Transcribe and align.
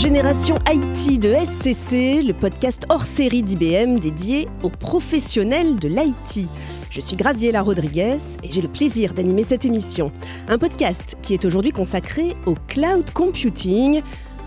Génération 0.00 0.54
IT 0.66 1.20
de 1.20 1.34
SCC, 1.34 2.22
le 2.22 2.32
podcast 2.32 2.86
hors 2.88 3.04
série 3.04 3.42
d'IBM 3.42 3.98
dédié 3.98 4.48
aux 4.62 4.70
professionnels 4.70 5.76
de 5.76 5.88
l'IT. 5.88 6.48
Je 6.90 7.00
suis 7.02 7.16
Graziella 7.16 7.60
Rodriguez 7.60 8.16
et 8.42 8.50
j'ai 8.50 8.62
le 8.62 8.68
plaisir 8.68 9.12
d'animer 9.12 9.42
cette 9.42 9.66
émission. 9.66 10.10
Un 10.48 10.56
podcast 10.56 11.18
qui 11.20 11.34
est 11.34 11.44
aujourd'hui 11.44 11.72
consacré 11.72 12.34
au 12.46 12.54
cloud 12.66 13.10
computing. 13.10 13.96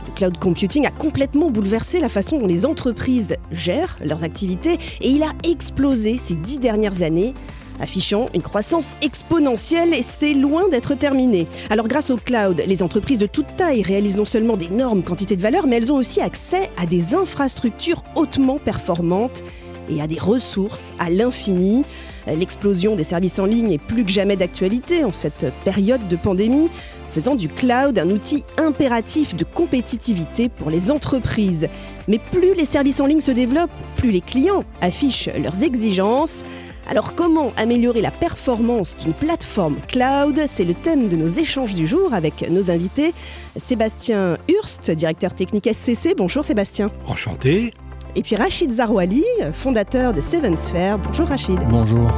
Le 0.07 0.13
cloud 0.15 0.39
computing 0.39 0.87
a 0.87 0.91
complètement 0.91 1.51
bouleversé 1.51 1.99
la 1.99 2.09
façon 2.09 2.39
dont 2.39 2.47
les 2.47 2.65
entreprises 2.65 3.35
gèrent 3.51 3.99
leurs 4.03 4.23
activités 4.23 4.79
et 5.01 5.11
il 5.11 5.21
a 5.21 5.33
explosé 5.43 6.17
ces 6.17 6.33
dix 6.33 6.57
dernières 6.57 7.03
années 7.03 7.35
affichant 7.79 8.27
une 8.33 8.41
croissance 8.41 8.95
exponentielle 9.01 9.93
et 9.93 10.03
c'est 10.19 10.33
loin 10.33 10.67
d'être 10.69 10.95
terminé. 10.95 11.47
Alors 11.69 11.87
grâce 11.87 12.09
au 12.09 12.17
cloud, 12.17 12.63
les 12.65 12.83
entreprises 12.83 13.19
de 13.19 13.25
toute 13.25 13.55
taille 13.55 13.81
réalisent 13.81 14.17
non 14.17 14.25
seulement 14.25 14.57
d'énormes 14.57 15.03
quantités 15.03 15.35
de 15.35 15.41
valeur, 15.41 15.67
mais 15.67 15.77
elles 15.77 15.91
ont 15.91 15.97
aussi 15.97 16.21
accès 16.21 16.69
à 16.77 16.85
des 16.85 17.13
infrastructures 17.13 18.03
hautement 18.15 18.59
performantes 18.59 19.43
et 19.89 20.01
à 20.01 20.07
des 20.07 20.19
ressources 20.19 20.93
à 20.99 21.09
l'infini. 21.09 21.83
L'explosion 22.27 22.95
des 22.95 23.03
services 23.03 23.39
en 23.39 23.45
ligne 23.45 23.71
est 23.71 23.77
plus 23.77 24.05
que 24.05 24.11
jamais 24.11 24.37
d'actualité 24.37 25.03
en 25.03 25.11
cette 25.11 25.51
période 25.65 26.07
de 26.07 26.15
pandémie, 26.15 26.69
faisant 27.11 27.35
du 27.35 27.47
cloud 27.47 27.99
un 27.99 28.09
outil 28.09 28.43
impératif 28.57 29.35
de 29.35 29.43
compétitivité 29.43 30.49
pour 30.49 30.69
les 30.69 30.89
entreprises. 30.89 31.67
Mais 32.07 32.19
plus 32.19 32.55
les 32.55 32.65
services 32.65 32.99
en 32.99 33.05
ligne 33.05 33.21
se 33.21 33.31
développent, 33.31 33.69
plus 33.97 34.11
les 34.11 34.21
clients 34.21 34.63
affichent 34.81 35.29
leurs 35.37 35.63
exigences. 35.63 36.43
Alors 36.89 37.15
comment 37.15 37.53
améliorer 37.55 38.01
la 38.01 38.11
performance 38.11 38.97
d'une 38.97 39.13
plateforme 39.13 39.77
cloud? 39.87 40.41
C'est 40.47 40.65
le 40.65 40.73
thème 40.73 41.07
de 41.07 41.15
nos 41.15 41.27
échanges 41.27 41.73
du 41.73 41.87
jour 41.87 42.13
avec 42.13 42.47
nos 42.49 42.69
invités. 42.69 43.13
Sébastien 43.55 44.37
Hurst, 44.49 44.91
directeur 44.91 45.33
technique 45.33 45.69
SCC. 45.71 46.13
Bonjour 46.15 46.43
Sébastien. 46.43 46.91
Enchanté. 47.07 47.73
Et 48.15 48.21
puis 48.21 48.35
Rachid 48.35 48.71
Zarouali, 48.71 49.23
fondateur 49.53 50.13
de 50.13 50.21
Seven 50.21 50.55
Sphere. 50.55 50.99
Bonjour 50.99 51.27
Rachid. 51.27 51.59
Bonjour. 51.69 52.11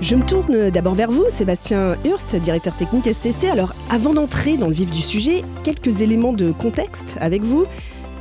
Je 0.00 0.16
me 0.16 0.24
tourne 0.24 0.70
d'abord 0.70 0.94
vers 0.94 1.10
vous, 1.10 1.26
Sébastien 1.28 1.94
Hurst, 2.04 2.34
directeur 2.34 2.74
technique 2.74 3.04
SCC. 3.04 3.48
Alors, 3.48 3.74
avant 3.90 4.14
d'entrer 4.14 4.56
dans 4.56 4.66
le 4.66 4.72
vif 4.72 4.90
du 4.90 5.02
sujet, 5.02 5.44
quelques 5.62 6.00
éléments 6.00 6.32
de 6.32 6.52
contexte 6.52 7.16
avec 7.20 7.42
vous. 7.42 7.64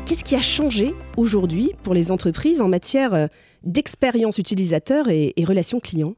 Qu'est-ce 0.10 0.24
qui 0.24 0.36
a 0.36 0.42
changé 0.42 0.96
aujourd'hui 1.18 1.74
pour 1.84 1.94
les 1.94 2.10
entreprises 2.10 2.62
en 2.62 2.68
matière 2.68 3.14
euh, 3.14 3.28
d'expérience 3.62 4.40
utilisateur 4.40 5.08
et, 5.08 5.36
relations 5.48 5.80
clients? 5.80 6.16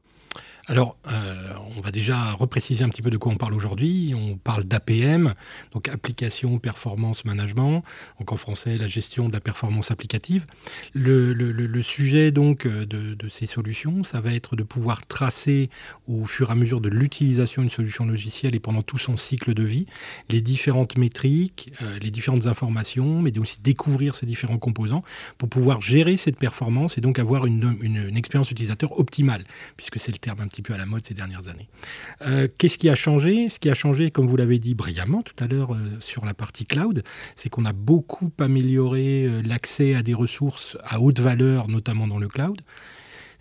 Alors, 0.68 0.96
euh, 1.08 1.52
on 1.76 1.80
va 1.80 1.90
déjà 1.90 2.32
repréciser 2.32 2.84
un 2.84 2.88
petit 2.88 3.02
peu 3.02 3.10
de 3.10 3.16
quoi 3.16 3.32
on 3.32 3.36
parle 3.36 3.54
aujourd'hui. 3.54 4.14
On 4.14 4.36
parle 4.36 4.62
d'APM, 4.64 5.34
donc 5.72 5.88
Application 5.88 6.58
Performance 6.60 7.24
Management, 7.24 7.82
donc 8.20 8.32
en 8.32 8.36
français 8.36 8.78
la 8.78 8.86
gestion 8.86 9.28
de 9.28 9.32
la 9.32 9.40
performance 9.40 9.90
applicative. 9.90 10.46
Le, 10.94 11.82
sujet 11.82 12.30
donc 12.30 12.68
de, 12.68 13.28
ces 13.28 13.46
solutions, 13.46 14.04
ça 14.04 14.20
va 14.20 14.32
être 14.32 14.54
de 14.54 14.62
pouvoir 14.62 15.04
tracer 15.04 15.68
au 16.06 16.26
fur 16.26 16.50
et 16.50 16.52
à 16.52 16.54
mesure 16.54 16.80
de 16.80 16.88
l'utilisation 16.88 17.62
d'une 17.62 17.70
solution 17.70 18.04
logicielle 18.04 18.54
et 18.54 18.60
pendant 18.60 18.82
tout 18.82 18.98
son 18.98 19.16
cycle 19.16 19.54
de 19.54 19.64
vie, 19.64 19.86
les 20.28 20.42
différentes 20.42 20.96
métriques, 20.96 21.72
euh, 21.82 21.98
les 21.98 22.12
différentes 22.12 22.46
informations, 22.46 23.20
mais 23.20 23.36
aussi 23.38 23.58
découvrir 23.62 24.14
ces 24.14 24.26
différents 24.26 24.58
composants 24.58 25.02
pour 25.38 25.48
pouvoir 25.48 25.80
gérer 25.80 26.16
cette 26.16 26.36
performance 26.36 26.98
et 26.98 27.00
donc 27.00 27.18
avoir 27.18 27.46
une, 27.46 27.76
une 27.80 28.16
expérience 28.16 28.50
utilisateur 28.52 28.98
optimale, 29.00 29.44
puisque 29.76 29.98
c'est 29.98 30.12
le 30.12 30.18
terme 30.18 30.40
petit 30.52 30.62
peu 30.62 30.74
à 30.74 30.78
la 30.78 30.86
mode 30.86 31.04
ces 31.04 31.14
dernières 31.14 31.48
années. 31.48 31.68
Euh, 32.22 32.46
qu'est-ce 32.58 32.78
qui 32.78 32.88
a 32.88 32.94
changé? 32.94 33.48
Ce 33.48 33.58
qui 33.58 33.70
a 33.70 33.74
changé, 33.74 34.10
comme 34.10 34.28
vous 34.28 34.36
l'avez 34.36 34.58
dit 34.58 34.74
brillamment 34.74 35.22
tout 35.22 35.34
à 35.42 35.48
l'heure 35.48 35.74
euh, 35.74 35.78
sur 35.98 36.24
la 36.24 36.34
partie 36.34 36.66
cloud, 36.66 37.02
c'est 37.34 37.48
qu'on 37.48 37.64
a 37.64 37.72
beaucoup 37.72 38.30
amélioré 38.38 39.24
euh, 39.24 39.42
l'accès 39.42 39.94
à 39.94 40.02
des 40.02 40.14
ressources 40.14 40.76
à 40.84 41.00
haute 41.00 41.20
valeur, 41.20 41.68
notamment 41.68 42.06
dans 42.06 42.18
le 42.18 42.28
cloud. 42.28 42.60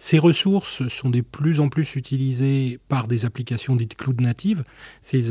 Ces 0.03 0.17
ressources 0.17 0.87
sont 0.87 1.11
de 1.11 1.21
plus 1.21 1.59
en 1.59 1.69
plus 1.69 1.95
utilisées 1.95 2.79
par 2.87 3.07
des 3.07 3.23
applications 3.23 3.75
dites 3.75 3.95
cloud 3.95 4.19
natives. 4.19 4.63
Ces, 5.03 5.29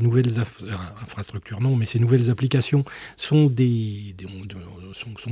nouvelles 0.00 0.38
euh, 0.38 0.74
infrastructures, 1.02 1.60
non, 1.60 1.76
mais 1.76 1.84
ces 1.84 1.98
nouvelles 1.98 2.30
applications 2.30 2.86
sont, 3.18 3.52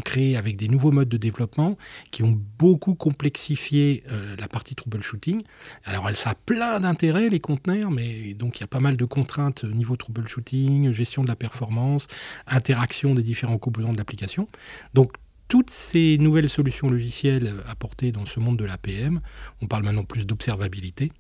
créées 0.05 0.37
avec 0.37 0.59
des 0.59 0.69
nouveaux 0.69 0.93
modes 0.93 1.09
de 1.09 1.17
développement 1.17 1.79
qui 2.11 2.23
ont 2.23 2.39
beaucoup 2.59 2.95
complexifié 2.95 4.05
euh, 4.13 4.37
la 4.39 4.47
partie 4.47 4.75
troubleshooting. 4.75 5.43
Alors, 5.87 6.11
ça 6.15 6.31
a 6.31 6.35
plein 6.35 6.79
d'intérêts, 6.79 7.31
les 7.31 7.41
conteneurs, 7.41 7.91
mais 7.91 8.35
donc 8.35 8.59
il 8.59 8.61
y 8.61 8.65
a 8.65 8.69
pas 8.69 8.81
mal 8.81 8.99
de 8.99 9.05
contraintes 9.07 9.65
au 9.65 9.73
niveau 9.73 9.97
troubleshooting, 9.97 10.93
gestion 10.93 11.23
de 11.23 11.29
la 11.29 11.37
performance, 11.37 12.09
interaction 12.47 13.15
des 13.15 13.23
différents 13.23 13.57
composants 13.57 13.95
de 13.95 13.99
l'application. 13.99 14.49
Donc, 14.93 15.13
toutes 15.49 15.71
ces 15.71 16.19
nouvelles 16.19 16.49
solutions 16.49 16.89
logicielles 16.89 17.63
apportées 17.67 18.13
dans 18.13 18.27
ce 18.27 18.41
monde 18.41 18.59
de 18.59 18.65
l'APM, 18.65 19.21
on 19.63 19.67
parle 19.67 19.85
maintenant 19.85 20.05
plus 20.05 20.27
d'observabilité, 20.27 21.13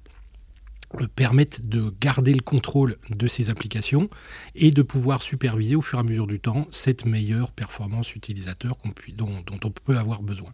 euh, 1.00 1.06
permettent 1.14 1.66
de 1.66 1.92
garder 2.00 2.32
le 2.32 2.40
contrôle 2.40 2.96
de 3.10 3.26
ces 3.26 3.50
applications 3.50 4.08
et 4.54 4.70
de 4.70 4.82
pouvoir 4.82 5.22
superviser 5.22 5.76
au 5.76 5.82
fur 5.82 5.98
et 5.98 6.00
à 6.00 6.04
mesure 6.04 6.26
du 6.26 6.40
temps 6.40 6.66
cette 6.70 7.04
meilleure 7.04 7.52
performance 7.52 8.14
utilisateur 8.14 8.76
dont, 9.14 9.42
dont 9.44 9.60
on 9.64 9.70
peut 9.70 9.98
avoir 9.98 10.22
besoin. 10.22 10.52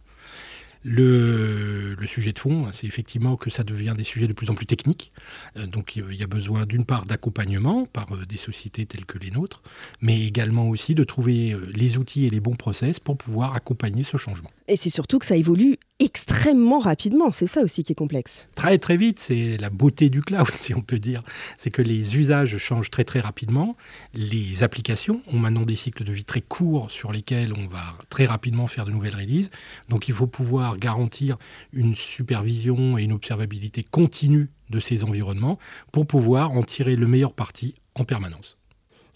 Le, 0.83 1.95
sujet 2.05 2.33
de 2.33 2.39
fond, 2.39 2.67
c'est 2.73 2.85
effectivement 2.85 3.37
que 3.37 3.49
ça 3.49 3.63
devient 3.63 3.95
des 3.97 4.03
sujets 4.03 4.27
de 4.27 4.33
plus 4.33 4.49
en 4.49 4.55
plus 4.55 4.65
techniques. 4.65 5.11
Euh, 5.57 5.65
donc 5.65 5.95
il 5.95 6.13
y 6.13 6.23
a 6.23 6.27
besoin 6.27 6.65
d'une 6.65 6.85
part 6.85 7.05
d'accompagnement 7.05 7.85
par 7.85 8.13
euh, 8.13 8.25
des 8.25 8.37
sociétés 8.37 8.85
telles 8.85 9.05
que 9.05 9.17
les 9.17 9.31
nôtres, 9.31 9.63
mais 10.01 10.25
également 10.25 10.67
aussi 10.67 10.93
de 10.93 11.03
trouver 11.03 11.51
euh, 11.51 11.71
les 11.73 11.97
outils 11.97 12.25
et 12.25 12.29
les 12.29 12.39
bons 12.39 12.55
process 12.55 12.99
pour 12.99 13.17
pouvoir 13.17 13.55
accompagner 13.55 14.03
ce 14.03 14.17
changement. 14.17 14.51
Et 14.67 14.77
c'est 14.77 14.89
surtout 14.89 15.19
que 15.19 15.25
ça 15.25 15.37
évolue 15.37 15.77
extrêmement 15.99 16.79
rapidement. 16.79 17.31
C'est 17.31 17.47
ça 17.47 17.61
aussi 17.61 17.83
qui 17.83 17.91
est 17.91 17.95
complexe. 17.95 18.47
Très 18.55 18.77
très 18.77 18.97
vite, 18.97 19.19
c'est 19.19 19.57
la 19.57 19.69
beauté 19.69 20.09
du 20.09 20.21
cloud, 20.21 20.47
si 20.55 20.73
on 20.73 20.81
peut 20.81 20.99
dire. 20.99 21.23
C'est 21.57 21.69
que 21.69 21.81
les 21.81 22.17
usages 22.17 22.57
changent 22.57 22.89
très 22.89 23.03
très 23.03 23.19
rapidement. 23.19 23.75
Les 24.13 24.63
applications 24.63 25.21
ont 25.31 25.37
maintenant 25.37 25.61
des 25.61 25.75
cycles 25.75 26.03
de 26.03 26.11
vie 26.11 26.25
très 26.25 26.41
courts 26.41 26.91
sur 26.91 27.11
lesquels 27.11 27.53
on 27.53 27.67
va 27.67 27.93
très 28.09 28.25
rapidement 28.25 28.67
faire 28.67 28.85
de 28.85 28.91
nouvelles 28.91 29.15
releases. 29.15 29.49
Donc 29.89 30.07
il 30.07 30.13
faut 30.13 30.27
pouvoir 30.27 30.77
garantir 30.77 31.37
une 31.71 31.95
supervision 31.95 32.97
et 32.97 33.03
une 33.03 33.13
observabilité 33.13 33.83
continue 33.83 34.49
de 34.69 34.79
ces 34.79 35.03
environnements 35.03 35.59
pour 35.91 36.07
pouvoir 36.07 36.51
en 36.51 36.63
tirer 36.63 36.95
le 36.95 37.07
meilleur 37.07 37.33
parti 37.33 37.75
en 37.95 38.05
permanence. 38.05 38.57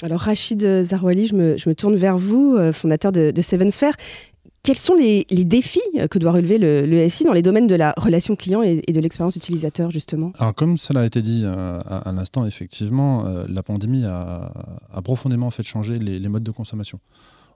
Alors 0.04 0.22
Rachid 0.22 0.84
Zarouali, 0.84 1.26
je 1.26 1.36
me, 1.36 1.74
tourne 1.74 1.96
vers 1.96 2.20
vous, 2.20 2.56
euh, 2.56 2.72
fondateur 2.72 3.12
de, 3.12 3.32
de 3.32 3.42
Seven 3.42 3.72
Sphere. 3.72 3.94
Quels 4.68 4.78
sont 4.78 4.96
les, 4.96 5.24
défis 5.46 5.80
que 6.12 6.20
doit 6.20 6.34
relever 6.34 6.58
le, 6.58 7.08
SI 7.08 7.24
dans 7.24 7.32
les 7.32 7.42
domaines 7.42 7.68
de 7.68 7.76
la 7.76 7.94
relation 7.96 8.36
client 8.36 8.62
et, 8.64 8.82
de 8.82 9.00
l'expérience 9.00 9.38
utilisateur, 9.38 9.92
justement? 9.92 10.34
Alors, 10.40 10.54
comme 10.54 10.78
cela 10.78 11.00
a 11.00 11.06
été 11.06 11.22
dit 11.22 11.44
euh, 11.46 11.80
à, 11.86 12.12
l'instant, 12.12 12.46
effectivement, 12.46 13.26
euh, 13.26 13.46
la 13.48 13.64
pandémie 13.64 14.04
a, 14.04 14.52
profondément 15.06 15.52
fait 15.52 15.64
changer 15.64 16.00
les, 16.00 16.28
modes 16.28 16.44
de 16.44 16.52
consommation. 16.52 17.00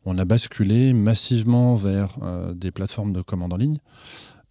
On 0.05 0.17
a 0.17 0.23
basculé 0.23 0.93
massivement 0.93 1.75
vers 1.75 2.15
euh, 2.23 2.53
des 2.53 2.71
plateformes 2.71 3.11
de 3.11 3.21
commande 3.21 3.51
en 3.51 3.57
ligne. 3.57 3.79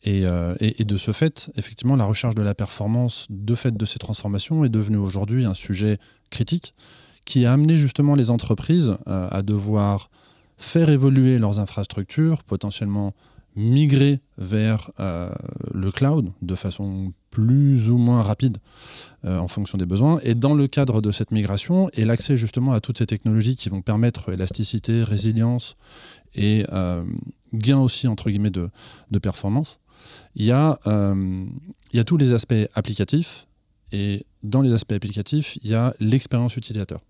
Et, 0.02 0.20
de 0.20 0.96
ce 0.98 1.12
fait, 1.12 1.50
effectivement, 1.56 1.96
la 1.96 2.04
recherche 2.04 2.34
de 2.34 2.42
la 2.42 2.54
performance 2.54 3.26
de 3.30 3.54
fait 3.54 3.74
de 3.74 3.86
ces 3.86 3.98
transformations 3.98 4.66
est 4.66 4.68
devenue 4.68 4.98
aujourd'hui 4.98 5.46
un 5.46 5.54
sujet 5.54 5.96
critique 6.28 6.74
qui 7.24 7.46
a 7.46 7.54
amené 7.54 7.76
justement 7.76 8.16
les 8.16 8.28
entreprises 8.28 8.98
à 9.06 9.40
devoir 9.40 10.10
faire 10.60 10.90
évoluer 10.90 11.38
leurs 11.38 11.58
infrastructures, 11.58 12.44
potentiellement 12.44 13.14
migrer 13.56 14.20
vers 14.38 14.92
euh, 15.00 15.30
le 15.74 15.90
cloud 15.90 16.30
de 16.40 16.54
façon 16.54 17.12
plus 17.30 17.90
ou 17.90 17.98
moins 17.98 18.22
rapide 18.22 18.58
euh, 19.24 19.38
en 19.38 19.48
fonction 19.48 19.76
des 19.78 19.86
besoins. 19.86 20.20
Et 20.22 20.34
dans 20.34 20.54
le 20.54 20.68
cadre 20.68 21.00
de 21.00 21.10
cette 21.10 21.32
migration 21.32 21.88
et 21.94 22.04
l'accès 22.04 22.36
justement 22.36 22.72
à 22.72 22.80
toutes 22.80 22.98
ces 22.98 23.06
technologies 23.06 23.56
qui 23.56 23.68
vont 23.68 23.82
permettre 23.82 24.30
élasticité, 24.32 25.02
résilience 25.02 25.76
et 26.34 26.64
euh, 26.72 27.04
gain 27.52 27.78
aussi 27.78 28.06
entre 28.06 28.30
guillemets 28.30 28.50
de, 28.50 28.68
de 29.10 29.18
performance, 29.18 29.80
il 30.34 30.44
y, 30.44 30.52
a, 30.52 30.78
il 30.86 31.96
y 31.96 31.98
a 31.98 32.04
tous 32.04 32.16
les 32.16 32.32
aspects 32.32 32.54
applicatifs 32.74 33.46
et 33.92 34.24
dans 34.42 34.62
les 34.62 34.72
aspects 34.72 34.92
applicatifs, 34.92 35.58
il 35.62 35.70
y 35.70 35.74
a 35.74 35.92
l'expérience 36.00 36.56
utilisateur. 36.56 37.00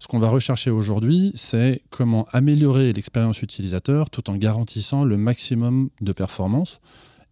Ce 0.00 0.08
qu'on 0.08 0.18
va 0.18 0.30
rechercher 0.30 0.70
aujourd'hui, 0.70 1.30
c'est 1.34 1.82
comment 1.90 2.26
améliorer 2.32 2.90
l'expérience 2.94 3.42
utilisateur 3.42 4.08
tout 4.08 4.30
en 4.30 4.36
garantissant 4.36 5.04
le 5.04 5.18
maximum 5.18 5.90
de 6.00 6.12
performance 6.12 6.80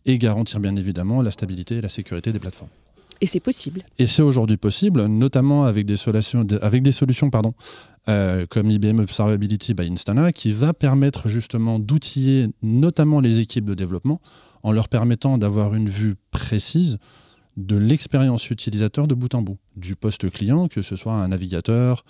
et 0.05 0.19
garantir 0.19 0.61
bien 0.61 0.77
évidemment 0.77 1.23
la 1.23 1.31
stabilité 1.31 1.77
et 1.77 1.81
la 1.81 1.89
sécurité 1.89 2.31
des 2.31 2.39
plateformes. 2.39 2.69
Et 3.23 3.27
c'est 3.27 3.41
possible. 3.41 3.85
Et 3.99 4.07
c'est 4.07 4.21
aujourd'hui 4.21 4.59
possible, 4.59 5.07
notamment 5.07 5.65
avec 5.65 5.87
des 5.87 5.97
solutions, 5.97 6.47
avec 6.61 6.83
des 6.83 6.93
solutions 6.93 7.31
pardon, 7.31 7.55
euh, 8.11 8.45
comme 8.47 8.71
IBM 8.71 9.01
Observability 9.01 9.73
by 9.73 9.91
Instana, 9.91 10.31
qui 10.31 10.53
va 10.53 10.75
permettre 10.75 11.31
justement 11.31 11.79
d'outiller 11.79 12.49
notamment 12.63 13.21
les 13.21 13.39
équipes 13.41 13.65
de 13.65 13.75
développement 13.75 14.21
en 14.63 14.73
leur 14.73 14.91
permettant 14.91 15.39
d'avoir 15.39 15.75
une 15.75 15.89
vue 15.89 16.17
précise 16.31 16.99
de 17.57 17.77
l'expérience 17.77 18.51
utilisateur 18.51 19.09
de 19.09 19.15
bout 19.15 19.35
en 19.35 19.43
bout, 19.43 19.59
du 19.77 19.97
poste 19.97 20.31
client, 20.31 20.69
que 20.69 20.81
ce 20.81 20.95
soit 20.95 21.15
un 21.15 21.29
navigateur, 21.29 22.05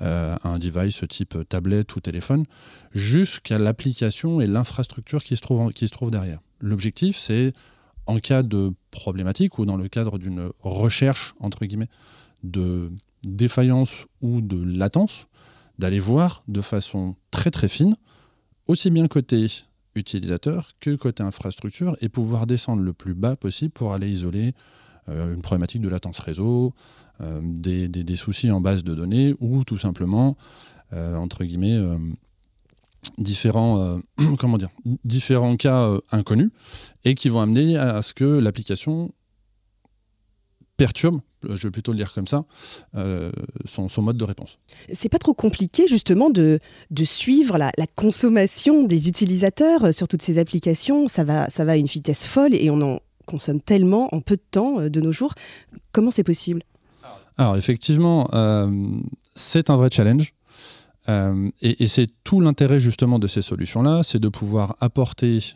euh, 0.00 0.36
un 0.42 0.58
device 0.58 1.02
type 1.08 1.36
tablette 1.48 1.94
ou 1.96 2.00
téléphone, 2.00 2.44
jusqu'à 2.92 3.58
l'application 3.58 4.40
et 4.40 4.46
l'infrastructure 4.46 5.22
qui, 5.22 5.36
se 5.36 5.90
trouve 5.90 6.10
derrière. 6.10 6.38
L'objectif, 6.60 7.18
c'est 7.18 7.52
en 8.06 8.18
cas 8.18 8.42
de 8.42 8.72
problématique 8.90 9.58
ou 9.58 9.66
dans 9.66 9.76
le 9.76 9.88
cadre 9.88 10.18
d'une 10.18 10.50
recherche, 10.60 11.34
entre 11.40 11.66
guillemets, 11.66 11.90
de 12.42 12.90
défaillance 13.24 14.06
ou 14.22 14.40
de 14.40 14.62
latence, 14.62 15.26
d'aller 15.78 16.00
voir 16.00 16.42
de 16.48 16.60
façon 16.60 17.14
très 17.30 17.50
très 17.50 17.68
fine, 17.68 17.94
aussi 18.68 18.90
bien 18.90 19.06
côté 19.08 19.46
utilisateur 19.94 20.70
que 20.80 20.94
côté 20.96 21.22
infrastructure, 21.22 21.96
et 22.00 22.08
pouvoir 22.08 22.46
descendre 22.46 22.82
le 22.82 22.92
plus 22.92 23.14
bas 23.14 23.36
possible 23.36 23.72
pour 23.72 23.92
aller 23.92 24.10
isoler 24.10 24.54
euh, 25.08 25.34
une 25.34 25.42
problématique 25.42 25.82
de 25.82 25.88
latence 25.88 26.18
réseau, 26.18 26.72
euh, 27.20 27.40
des, 27.42 28.16
soucis 28.16 28.50
en 28.50 28.60
base 28.60 28.84
de 28.84 28.94
données, 28.94 29.34
ou 29.40 29.64
tout 29.64 29.78
simplement, 29.78 30.36
euh, 30.92 31.16
entre 31.16 31.44
guillemets, 31.44 31.80
différents, 33.18 34.00
comment 34.38 34.58
dire, 34.58 34.70
différents 35.04 35.56
cas 35.56 35.90
inconnus, 36.10 36.50
et 37.04 37.14
qui 37.14 37.28
vont 37.28 37.40
amener 37.40 37.76
à 37.76 38.02
ce 38.02 38.14
que 38.14 38.24
l'application 38.24 39.12
perturbe, 40.76 41.20
je 41.48 41.62
vais 41.62 41.70
plutôt 41.70 41.92
le 41.92 41.98
dire 41.98 42.12
comme 42.12 42.26
ça, 42.26 42.44
son, 43.66 44.02
mode 44.02 44.16
de 44.16 44.24
réponse. 44.24 44.58
C'est 44.92 45.08
pas 45.08 45.18
trop 45.18 45.34
compliqué 45.34 45.86
justement 45.86 46.30
de, 46.30 46.60
de 46.90 47.04
suivre 47.04 47.58
la, 47.58 47.72
consommation 47.94 48.84
des 48.84 49.06
utilisateurs 49.08 49.92
sur 49.94 50.08
toutes 50.08 50.22
ces 50.22 50.38
applications. 50.38 51.08
Ça 51.08 51.24
va, 51.24 51.50
ça 51.50 51.64
va 51.64 51.72
à 51.72 51.76
une 51.76 51.86
vitesse 51.86 52.24
folle 52.24 52.54
et 52.54 52.70
on 52.70 52.80
en 52.80 53.00
consomme 53.26 53.60
tellement 53.60 54.12
en 54.14 54.20
peu 54.20 54.36
de 54.36 54.42
temps 54.50 54.88
de 54.88 55.00
nos 55.00 55.12
jours. 55.12 55.34
Comment 55.92 56.10
c'est 56.10 56.24
possible? 56.24 56.62
Alors 57.38 57.56
effectivement, 57.56 58.28
c'est 59.34 59.70
un 59.70 59.76
vrai 59.76 59.88
challenge. 59.90 60.34
et, 61.08 61.86
c'est 61.86 62.08
tout 62.24 62.40
l'intérêt 62.40 62.78
justement 62.78 63.18
de 63.18 63.26
ces 63.26 63.42
solutions-là, 63.42 64.02
c'est 64.02 64.20
de 64.20 64.28
pouvoir 64.28 64.76
apporter 64.80 65.54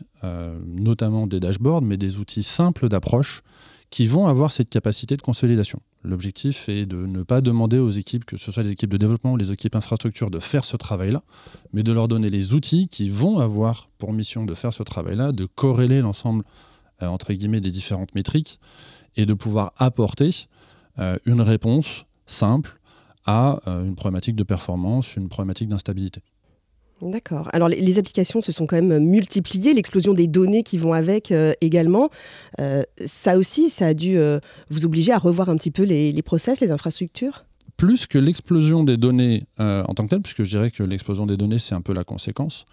notamment 0.65 1.27
des 1.27 1.39
dashboards, 1.39 1.81
mais 1.81 1.97
des 1.97 2.17
outils 2.17 2.43
simples 2.43 2.89
d'approche 2.89 3.43
qui 3.89 4.07
vont 4.07 4.27
avoir 4.27 4.51
cette 4.51 4.69
capacité 4.69 5.15
de 5.15 5.21
consolidation. 5.21 5.79
L'objectif 6.03 6.69
est 6.69 6.85
de 6.85 7.05
ne 7.05 7.23
pas 7.23 7.41
demander 7.41 7.79
aux 7.79 7.89
équipes, 7.89 8.25
que 8.25 8.37
ce 8.37 8.51
soit 8.51 8.63
les 8.63 8.71
équipes 8.71 8.89
de 8.89 8.97
développement 8.97 9.33
ou 9.33 9.37
les 9.37 9.51
équipes 9.51 9.75
infrastructure, 9.75 10.29
de 10.29 10.39
faire 10.39 10.65
ce 10.65 10.77
travail-là, 10.77 11.21
mais 11.73 11.83
de 11.83 11.91
leur 11.91 12.07
donner 12.07 12.29
les 12.29 12.53
outils 12.53 12.87
qui 12.87 13.09
vont 13.09 13.39
avoir 13.39 13.89
pour 13.97 14.13
mission 14.13 14.45
de 14.45 14.53
faire 14.53 14.73
ce 14.73 14.83
travail-là, 14.83 15.31
de 15.31 15.45
corréler 15.45 16.01
l'ensemble, 16.01 16.43
euh, 17.01 17.07
entre 17.07 17.33
guillemets, 17.33 17.61
des 17.61 17.71
différentes 17.71 18.13
métriques, 18.13 18.59
et 19.15 19.25
de 19.25 19.33
pouvoir 19.33 19.73
apporter 19.77 20.29
euh, 20.29 20.56
une 21.25 21.41
réponse 21.41 22.05
simple 22.25 22.79
à 23.25 23.59
euh, 23.67 23.85
une 23.85 23.95
problématique 23.95 24.35
de 24.35 24.43
performance, 24.43 25.15
une 25.15 25.29
problématique 25.29 25.67
d'instabilité. 25.67 26.21
D'accord. 27.01 27.47
Alors 27.53 27.69
les, 27.69 27.99
applications 27.99 28.41
se 28.41 28.51
sont 28.51 28.65
quand 28.65 28.81
même 28.81 28.97
multipliées, 28.97 29.73
l'explosion 29.73 30.13
des 30.13 30.25
données 30.25 30.63
qui 30.63 30.79
vont 30.79 30.93
avec 30.93 31.31
euh, 31.31 31.53
également. 31.61 32.09
Euh, 32.59 32.81
ça 33.05 33.37
aussi, 33.37 33.69
ça 33.69 33.87
a 33.87 33.93
dû 33.93 34.17
euh, 34.17 34.39
vous 34.71 34.85
obliger 34.85 35.11
à 35.11 35.19
revoir 35.19 35.49
un 35.49 35.57
petit 35.57 35.69
peu 35.69 35.83
les, 35.83 36.11
les 36.11 36.21
process, 36.23 36.59
les 36.59 36.71
infrastructures? 36.71 37.45
Plus 37.75 38.07
que 38.07 38.17
l'explosion 38.17 38.83
des 38.83 38.97
données 38.97 39.43
en 39.59 39.93
tant 39.93 40.05
que 40.05 40.09
telle, 40.09 40.21
puisque 40.23 40.43
je 40.43 40.49
dirais 40.49 40.71
que 40.71 40.81
l'explosion 40.81 41.27
des 41.27 41.37
données, 41.37 41.59
c'est 41.59 41.75
un 41.75 41.81
peu 41.81 41.93
la 41.93 42.03
conséquence, 42.03 42.65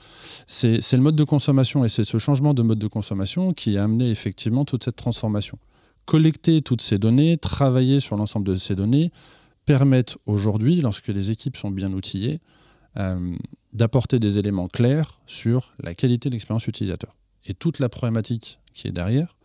c'est 0.47 0.81
le 0.93 1.00
mode 1.00 1.15
de 1.15 1.25
consommation 1.25 1.85
et 1.85 1.91
c'est 1.91 2.05
ce 2.05 2.17
changement 2.17 2.55
de 2.55 2.62
mode 2.62 2.79
de 2.79 2.87
consommation 2.87 3.53
qui 3.53 3.76
a 3.76 3.85
amené 3.85 4.11
effectivement 4.11 4.65
toute 4.65 4.82
cette 4.82 4.97
transformation. 4.97 5.59
Collecter 6.06 6.62
toutes 6.62 6.82
ces 6.82 6.98
données, 6.98 7.36
travailler 7.38 8.00
sur 8.00 8.16
l'ensemble 8.16 8.46
de 8.46 8.56
ces 8.56 8.74
données, 8.74 9.10
permettent 9.64 10.16
aujourd'hui, 10.26 10.80
lorsque 10.80 11.08
les 11.08 11.30
équipes 11.30 11.56
sont 11.56 11.70
bien 11.70 11.92
outillées, 11.92 12.40
euh, 12.98 13.34
d'apporter 13.72 14.18
des 14.18 14.38
éléments 14.38 14.68
clairs 14.68 15.20
sur 15.26 15.72
la 15.82 15.94
qualité 15.94 16.28
de 16.28 16.34
l'expérience 16.34 16.66
utilisateur. 16.66 17.16
Et 17.46 17.54
toute 17.54 17.78
la 17.78 17.88
problématique 17.88 18.60
qui 18.72 18.86
est 18.86 18.92
derrière, 18.92 19.36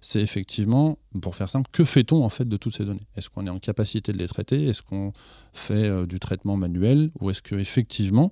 c'est 0.00 0.20
effectivement, 0.20 0.98
pour 1.22 1.34
faire 1.34 1.50
simple, 1.50 1.68
que 1.72 1.84
fait-on 1.84 2.22
en 2.22 2.28
fait 2.28 2.48
de 2.48 2.56
toutes 2.56 2.76
ces 2.76 2.84
données? 2.84 3.06
Est-ce 3.16 3.30
qu'on 3.30 3.46
est 3.46 3.50
en 3.50 3.58
capacité 3.58 4.12
de 4.12 4.18
les 4.18 4.28
traiter? 4.28 4.66
Est-ce 4.66 4.82
qu'on 4.82 5.12
fait 5.52 5.88
euh, 5.88 6.06
du 6.06 6.20
traitement 6.20 6.56
manuel? 6.56 7.10
Ou 7.20 7.30
est-ce 7.30 7.42
qu'effectivement, 7.42 8.30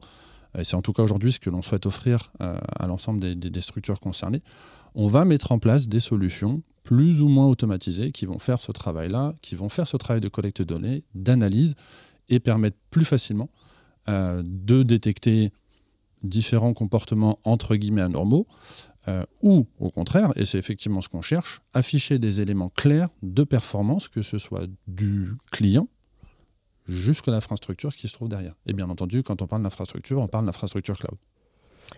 et 0.58 0.64
c'est 0.64 0.76
en 0.76 0.82
tout 0.82 0.92
cas 0.92 1.02
aujourd'hui 1.02 1.32
ce 1.32 1.38
que 1.38 1.50
l'on 1.50 1.62
souhaite 1.62 1.86
offrir 1.86 2.32
euh, 2.40 2.56
à 2.78 2.86
l'ensemble 2.86 3.20
des, 3.20 3.34
des, 3.34 3.60
structures 3.60 4.00
concernées, 4.00 4.42
on 4.96 5.06
va 5.06 5.24
mettre 5.24 5.52
en 5.52 5.58
place 5.58 5.88
des 5.88 6.00
solutions 6.00 6.62
plus 6.82 7.20
ou 7.20 7.28
moins 7.28 7.46
automatisées 7.46 8.12
qui 8.12 8.26
vont 8.26 8.38
faire 8.38 8.60
ce 8.60 8.72
travail-là, 8.72 9.34
qui 9.42 9.54
vont 9.54 9.68
faire 9.68 9.86
ce 9.86 9.96
travail 9.96 10.20
de 10.20 10.28
collecte 10.28 10.62
de 10.62 10.64
données, 10.64 11.04
d'analyse 11.14 11.74
et 12.28 12.40
permettre 12.40 12.78
plus 12.90 13.04
facilement 13.04 13.50
euh, 14.08 14.42
de 14.44 14.82
détecter 14.82 15.52
différents 16.22 16.72
comportements 16.72 17.38
entre 17.44 17.76
guillemets 17.76 18.02
anormaux, 18.02 18.46
euh, 19.08 19.22
ou 19.42 19.66
au 19.78 19.90
contraire, 19.90 20.32
et 20.36 20.46
c'est 20.46 20.58
effectivement 20.58 21.02
ce 21.02 21.08
qu'on 21.08 21.22
cherche, 21.22 21.60
afficher 21.74 22.18
des 22.18 22.40
éléments 22.40 22.70
clairs 22.70 23.10
de 23.22 23.44
performance, 23.44 24.08
que 24.08 24.22
ce 24.22 24.38
soit 24.38 24.66
du 24.88 25.34
client 25.52 25.88
jusqu'à 26.88 27.32
l'infrastructure 27.32 27.94
qui 27.94 28.08
se 28.08 28.14
trouve 28.14 28.28
derrière. 28.28 28.54
Et 28.64 28.72
bien 28.72 28.88
entendu, 28.88 29.22
quand 29.22 29.42
on 29.42 29.46
parle 29.46 29.62
d'infrastructure, 29.62 30.20
on 30.20 30.28
parle 30.28 30.46
d'infrastructure 30.46 30.96
cloud. 30.96 31.18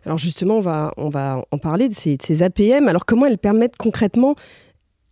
Alors 0.04 0.18
justement, 0.18 0.56
on 0.56 0.60
va, 0.60 0.92
on 0.96 1.08
va 1.08 1.44
en 1.50 1.58
parler 1.58 1.88
de 1.88 1.94
ces, 1.94 2.42
APM. 2.42 2.88
Alors 2.88 3.04
comment 3.04 3.26
elles 3.26 3.38
permettent 3.38 3.76
concrètement 3.76 4.34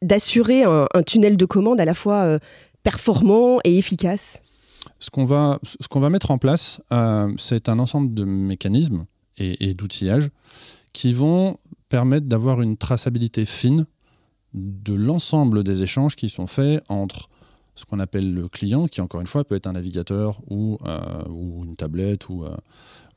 d'assurer 0.03 0.65
un, 0.65 1.03
tunnel 1.05 1.37
de 1.37 1.45
commande 1.45 1.81
à 1.81 1.85
la 1.85 1.95
fois 1.95 2.23
euh, 2.23 2.39
performant 2.83 3.59
et 3.65 3.79
efficace? 3.79 4.41
Ce 4.99 5.11
qu'on 5.11 5.25
va, 5.25 5.59
ce 5.63 5.89
qu'on 5.89 6.01
va 6.01 6.11
mettre 6.11 6.31
en 6.31 6.39
place, 6.39 6.81
euh, 6.93 7.33
c'est 7.39 7.69
un 7.69 7.79
ensemble 7.79 8.15
de 8.15 8.25
mécanismes 8.25 9.07
et, 9.39 9.75
d'outillages 9.75 10.31
qui 10.93 11.13
vont 11.13 11.59
permettre 11.89 12.27
d'avoir 12.27 12.63
une 12.63 12.77
traçabilité 12.77 13.45
fine 13.45 13.87
de 14.55 14.95
l'ensemble 14.95 15.63
des 15.63 15.83
échanges 15.83 16.17
qui 16.17 16.31
sont 16.31 16.47
faits 16.47 16.83
entre 16.89 17.29
ce 17.77 17.85
qu'on 17.85 18.01
appelle 18.01 18.33
le 18.33 18.49
client, 18.49 18.89
qui 18.89 19.01
encore 19.01 19.21
une 19.21 19.27
fois 19.27 19.45
peut 19.45 19.55
être 19.55 19.67
un 19.67 19.75
navigateur 19.75 20.41
ou, 20.49 20.79
euh, 20.87 21.25
ou 21.29 21.65
une 21.65 21.77
tablette 21.77 22.29
ou, 22.31 22.43
euh, 22.43 22.57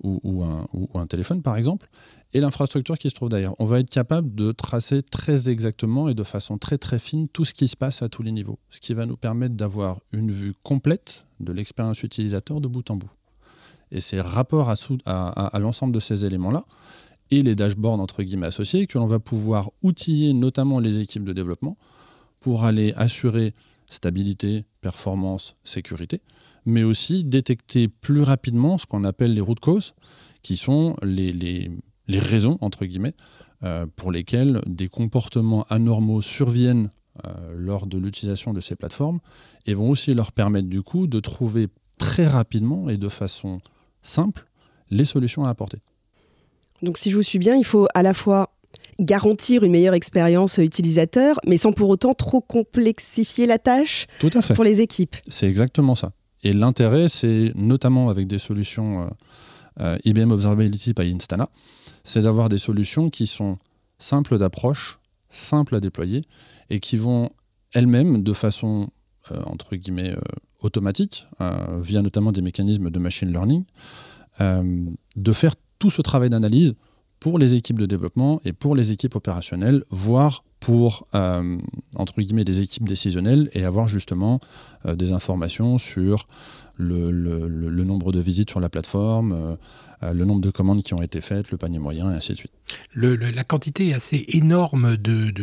ou, 0.03 0.43
un, 0.43 0.67
ou, 0.73 0.89
un, 0.99 1.07
téléphone 1.07 1.41
par 1.41 1.55
exemple, 1.55 1.89
et 2.33 2.41
l'infrastructure 2.41 2.97
qui 2.97 3.09
se 3.09 3.15
trouve 3.15 3.29
derrière. 3.29 3.53
On 3.57 3.65
va 3.65 3.79
être 3.79 3.89
capable 3.89 4.35
de 4.35 4.51
tracer 4.51 5.01
très 5.01 5.49
exactement 5.49 6.09
et 6.09 6.13
de 6.13 6.23
façon 6.23 6.57
très 6.57 6.77
très 6.77 6.99
fine 6.99 7.29
tout 7.29 7.45
ce 7.45 7.53
qui 7.53 7.69
se 7.69 7.77
passe 7.77 8.01
à 8.01 8.09
tous 8.09 8.21
les 8.21 8.33
niveaux, 8.33 8.59
ce 8.69 8.79
qui 8.79 8.93
va 8.93 9.05
nous 9.05 9.17
permettre 9.17 9.55
d'avoir 9.55 10.01
une 10.11 10.29
vue 10.29 10.53
complète 10.61 11.25
de 11.39 11.53
l'expérience 11.53 12.03
utilisateur 12.03 12.59
de 12.59 12.67
bout 12.67 12.91
en 12.91 12.97
bout. 12.97 13.11
Et 13.91 14.01
c'est 14.01 14.21
rapport 14.21 14.69
à, 14.69 14.75
à, 15.05 15.59
l'ensemble 15.59 15.93
de 15.93 15.99
ces 15.99 16.25
éléments-là 16.25 16.63
et 17.31 17.41
les 17.41 17.55
dashboards 17.55 17.99
entre 17.99 18.21
guillemets 18.23 18.47
associés 18.47 18.87
que 18.87 18.97
l'on 18.97 19.07
va 19.07 19.19
pouvoir 19.19 19.71
outiller 19.81 20.33
notamment 20.33 20.79
les 20.79 20.99
équipes 20.99 21.23
de 21.23 21.33
développement 21.33 21.77
pour 22.39 22.65
aller 22.65 22.93
assurer 22.97 23.53
stabilité, 23.89 24.65
performance, 24.81 25.55
sécurité, 25.63 26.21
mais 26.65 26.83
aussi 26.83 27.23
détecter 27.23 27.87
plus 27.87 28.21
rapidement 28.21 28.77
ce 28.77 28.85
qu'on 28.85 29.03
appelle 29.03 29.33
les 29.33 29.41
root 29.41 29.55
causes, 29.61 29.93
qui 30.41 30.55
sont 30.55 30.95
les, 31.03 31.33
les 31.33 32.19
raisons, 32.19 32.57
entre 32.61 32.85
guillemets, 32.85 33.13
euh, 33.63 33.85
pour 33.95 34.11
lesquelles 34.11 34.61
des 34.67 34.87
comportements 34.87 35.65
anormaux 35.69 36.21
surviennent 36.21 36.89
euh, 37.25 37.53
lors 37.57 37.87
de 37.87 37.97
l'utilisation 37.97 38.53
de 38.53 38.61
ces 38.61 38.77
plateformes 38.77 39.19
et 39.65 39.73
vont 39.73 39.89
aussi 39.89 40.13
leur 40.13 40.31
permettre 40.31 40.69
du 40.69 40.81
coup 40.81 41.07
de 41.07 41.19
trouver 41.19 41.67
très 41.97 42.25
rapidement 42.25 42.87
et 42.87 42.95
de 42.95 43.09
façon 43.09 43.59
simple 44.01 44.47
les 44.89 45.03
solutions 45.03 45.43
à 45.43 45.49
apporter. 45.49 45.79
Donc 46.81 46.97
si 46.97 47.11
je 47.11 47.17
vous 47.17 47.21
suis 47.21 47.39
bien, 47.39 47.57
il 47.57 47.65
faut 47.65 47.87
à 47.93 48.01
la 48.01 48.13
fois 48.13 48.53
garantir 48.99 49.63
une 49.63 49.71
meilleure 49.71 49.93
expérience 49.93 50.57
utilisateur, 50.57 51.39
mais 51.47 51.57
sans 51.57 51.71
pour 51.71 51.89
autant 51.89 52.13
trop 52.13 52.41
complexifier 52.41 53.45
la 53.45 53.59
tâche 53.59 54.07
Tout 54.19 54.31
à 54.33 54.41
fait. 54.41 54.53
pour 54.53 54.63
les 54.63 54.81
équipes. 54.81 55.15
C'est 55.27 55.47
exactement 55.47 55.95
ça. 55.95 56.11
Et 56.43 56.53
l'intérêt, 56.53 57.09
c'est 57.09 57.51
notamment 57.55 58.09
avec 58.09 58.27
des 58.27 58.39
solutions 58.39 59.09
euh, 59.79 59.97
IBM 60.05 60.31
Observability 60.31 60.93
by 60.93 61.13
Instana, 61.13 61.49
c'est 62.03 62.21
d'avoir 62.21 62.49
des 62.49 62.57
solutions 62.57 63.09
qui 63.09 63.27
sont 63.27 63.57
simples 63.97 64.37
d'approche, 64.37 64.99
simples 65.29 65.75
à 65.75 65.79
déployer 65.79 66.23
et 66.69 66.79
qui 66.79 66.97
vont 66.97 67.29
elles-mêmes, 67.73 68.23
de 68.23 68.33
façon 68.33 68.89
euh, 69.31 69.41
entre 69.45 69.75
guillemets 69.75 70.11
euh, 70.11 70.21
automatique, 70.61 71.27
euh, 71.41 71.77
via 71.79 72.01
notamment 72.01 72.31
des 72.31 72.41
mécanismes 72.41 72.89
de 72.89 72.99
machine 72.99 73.31
learning, 73.31 73.63
de 75.17 75.33
faire 75.33 75.53
tout 75.79 75.91
ce 75.91 76.01
travail 76.01 76.29
d'analyse 76.29 76.73
pour 77.19 77.39
les 77.39 77.55
équipes 77.55 77.79
de 77.79 77.85
développement 77.85 78.41
et 78.45 78.53
pour 78.53 78.75
les 78.75 78.91
équipes 78.91 79.15
opérationnelles, 79.15 79.83
voire 79.89 80.43
pour, 80.59 81.07
entre 81.13 82.21
guillemets, 82.21 82.43
des 82.43 82.59
équipes 82.59 82.87
décisionnelles 82.87 83.49
et 83.53 83.63
avoir 83.63 83.87
justement 83.87 84.39
des 84.85 85.11
informations 85.11 85.77
sur 85.77 86.27
le, 86.77 87.83
nombre 87.83 88.11
de 88.11 88.19
visites 88.19 88.49
sur 88.49 88.59
la 88.59 88.69
plateforme, 88.69 89.57
euh, 90.03 90.13
le 90.13 90.23
nombre 90.23 90.39
de 90.39 90.49
commandes 90.49 90.81
qui 90.81 90.93
ont 90.93 91.01
été 91.01 91.19
faites, 91.19 91.51
le 91.51 91.57
panier 91.57 91.77
moyen, 91.77 92.09
et 92.11 92.15
ainsi 92.15 92.31
de 92.31 92.37
suite. 92.37 92.51
la 92.93 93.43
quantité 93.43 93.93
assez 93.93 94.23
énorme 94.29 94.95
de, 94.95 95.33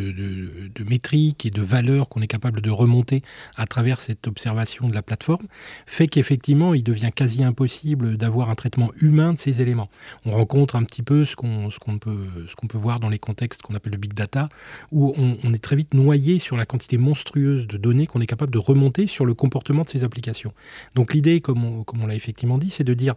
métriques 0.89 1.45
et 1.45 1.51
de 1.51 1.61
valeurs 1.61 2.09
qu'on 2.09 2.23
est 2.23 2.27
capable 2.27 2.63
de 2.63 2.71
remonter 2.71 3.23
à 3.57 3.67
travers 3.67 4.01
cette 4.01 4.27
observation 4.27 4.89
de 4.89 4.95
la 4.95 5.03
plateforme 5.03 5.47
fait 5.85 6.09
qu'effectivement, 6.09 6.73
il 6.73 6.83
devient 6.83 7.11
quasi 7.15 7.45
impossible 7.45 8.17
d'avoir 8.17 8.49
un 8.49 8.55
traitement 8.55 8.91
humain 8.97 9.35
de 9.35 9.39
ces 9.39 9.61
éléments. 9.61 9.91
On 10.25 10.31
rencontre 10.31 10.77
un 10.77 10.85
petit 10.85 11.03
peu 11.03 11.27
ce 11.27 11.37
qu'on 11.37 11.99
peut, 11.99 12.79
voir 12.79 12.99
dans 12.99 13.11
les 13.11 13.19
contextes 13.19 13.61
qu'on 13.61 13.75
appelle 13.75 13.93
le 13.93 13.99
big 13.99 14.15
data, 14.15 14.49
où 14.91 15.15
on, 15.19 15.53
est 15.53 15.63
très 15.63 15.77
vite 15.77 15.93
noyé 15.93 16.39
sur 16.39 16.57
la 16.57 16.65
quantité 16.65 16.97
monstrueuse 16.97 17.67
de 17.67 17.77
données 17.77 18.07
qu'on 18.07 18.23
est 18.23 18.27
capable 18.27 18.53
de 18.53 18.59
remonter 18.59 19.07
sur 19.07 19.26
le 19.27 19.35
comportement 19.35 19.83
de 19.83 19.89
ces 19.89 20.05
applications. 20.05 20.53
Donc 20.95 21.13
l'idée, 21.13 21.41
comme 21.41 21.65
on, 21.65 22.07
l'a 22.07 22.15
effectivement 22.15 22.59
dit, 22.59 22.71
c'est 22.71 22.85
de 22.85 22.95
dire... 22.95 23.15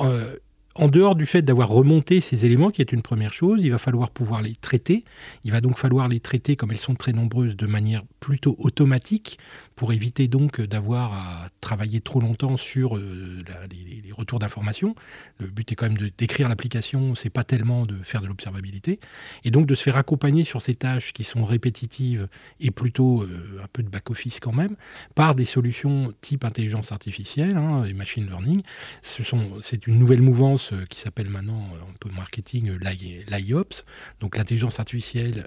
Euh, 0.00 0.36
en 0.74 0.88
dehors 0.88 1.16
du 1.16 1.26
fait 1.26 1.42
d'avoir 1.42 1.68
remonté 1.68 2.20
ces 2.20 2.46
éléments, 2.46 2.70
qui 2.70 2.80
est 2.80 2.92
une 2.92 3.02
première 3.02 3.32
chose, 3.32 3.62
il 3.62 3.70
va 3.70 3.78
falloir 3.78 4.10
pouvoir 4.10 4.42
les 4.42 4.54
traiter. 4.54 5.04
Il 5.42 5.50
va 5.50 5.60
donc 5.60 5.76
falloir 5.76 6.06
les 6.06 6.20
traiter, 6.20 6.54
comme 6.54 6.70
elles 6.70 6.76
sont 6.76 6.94
très 6.94 7.12
nombreuses, 7.12 7.56
de 7.56 7.66
manière 7.66 8.04
plutôt 8.20 8.54
automatique, 8.58 9.38
pour 9.74 9.92
éviter 9.92 10.28
donc 10.28 10.60
d'avoir 10.60 11.12
à 11.14 11.48
travailler 11.60 12.00
trop 12.00 12.20
longtemps 12.20 12.56
sur 12.56 12.96
euh, 12.96 13.42
les, 13.70 14.12
retours 14.12 14.38
d'informations. 14.38 14.94
Le 15.38 15.46
but 15.46 15.70
est 15.70 15.74
quand 15.74 15.86
même 15.86 15.98
de 15.98 16.10
décrire 16.16 16.48
l'application, 16.48 17.14
c'est 17.14 17.30
pas 17.30 17.44
tellement 17.44 17.86
de 17.86 17.96
faire 18.02 18.22
de 18.22 18.26
l'observabilité, 18.26 19.00
et 19.44 19.50
donc 19.50 19.66
de 19.66 19.74
se 19.74 19.82
faire 19.82 19.96
accompagner 19.96 20.44
sur 20.44 20.62
ces 20.62 20.74
tâches 20.74 21.12
qui 21.12 21.24
sont 21.24 21.44
répétitives 21.44 22.28
et 22.60 22.70
plutôt 22.70 23.22
euh, 23.22 23.60
un 23.62 23.66
peu 23.72 23.82
de 23.82 23.88
back-office 23.88 24.40
quand 24.40 24.54
même, 24.54 24.76
par 25.14 25.34
des 25.34 25.44
solutions 25.44 26.12
type 26.20 26.44
intelligence 26.44 26.92
artificielle 26.92 27.56
hein, 27.56 27.84
et 27.84 27.92
machine 27.92 28.26
learning. 28.26 28.62
C'est 29.02 29.86
une 29.86 29.98
nouvelle 29.98 30.22
mouvance 30.22 30.57
euh, 30.72 30.84
qui 30.86 30.98
s'appelle 30.98 31.28
maintenant 31.28 31.64
un 31.74 31.94
peu 32.00 32.10
marketing 32.10 32.78
l'IOPS, 32.80 33.84
donc 34.20 34.36
l'intelligence 34.36 34.78
artificielle 34.78 35.46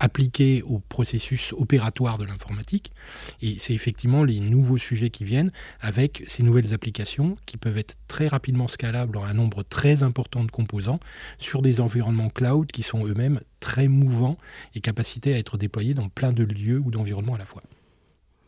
appliqué 0.00 0.62
au 0.62 0.78
processus 0.78 1.52
opératoire 1.56 2.18
de 2.18 2.24
l'informatique. 2.24 2.92
Et 3.42 3.58
c'est 3.58 3.74
effectivement 3.74 4.24
les 4.24 4.40
nouveaux 4.40 4.78
sujets 4.78 5.10
qui 5.10 5.24
viennent 5.24 5.52
avec 5.80 6.24
ces 6.26 6.42
nouvelles 6.42 6.74
applications 6.74 7.36
qui 7.46 7.56
peuvent 7.56 7.78
être 7.78 7.96
très 8.08 8.26
rapidement 8.28 8.68
scalables 8.68 9.16
en 9.16 9.24
un 9.24 9.34
nombre 9.34 9.62
très 9.62 10.02
important 10.02 10.44
de 10.44 10.50
composants 10.50 11.00
sur 11.38 11.62
des 11.62 11.80
environnements 11.80 12.30
cloud 12.30 12.70
qui 12.70 12.82
sont 12.82 13.06
eux-mêmes 13.06 13.40
très 13.60 13.88
mouvants 13.88 14.38
et 14.74 14.80
capacités 14.80 15.34
à 15.34 15.38
être 15.38 15.56
déployés 15.58 15.94
dans 15.94 16.08
plein 16.08 16.32
de 16.32 16.44
lieux 16.44 16.78
ou 16.78 16.90
d'environnements 16.90 17.34
à 17.34 17.38
la 17.38 17.46
fois. 17.46 17.62